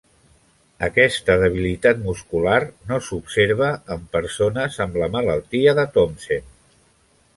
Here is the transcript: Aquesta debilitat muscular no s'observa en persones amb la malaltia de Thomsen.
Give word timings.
Aquesta 0.85 1.35
debilitat 1.43 1.99
muscular 2.07 2.57
no 2.93 2.99
s'observa 3.09 3.69
en 3.97 4.09
persones 4.17 4.81
amb 4.87 4.99
la 5.03 5.11
malaltia 5.17 5.77
de 5.83 5.87
Thomsen. 5.99 6.53